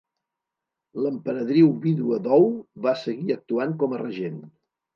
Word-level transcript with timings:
L'Emperadriu 1.03 1.69
vídua 1.85 2.19
Dou 2.29 2.49
va 2.89 2.97
seguir 3.05 3.39
actuant 3.39 3.79
com 3.85 3.97
a 4.01 4.05
regent. 4.07 4.45